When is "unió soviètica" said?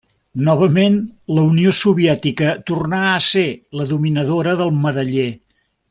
1.49-2.55